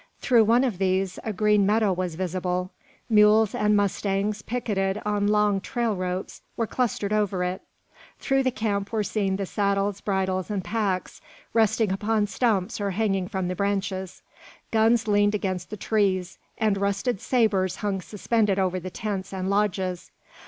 [0.17, 2.71] Through one of these a green meadow was visible.
[3.07, 7.61] Mules and mustangs, picketed on long trail ropes, were clustered over it.
[8.17, 11.21] Through the camp were seen the saddles, bridles, and packs,
[11.53, 14.23] resting upon stumps or hanging from the branches.
[14.71, 20.09] Guns leaned against the trees, and rusted sabres hung suspended over the tents and lodges.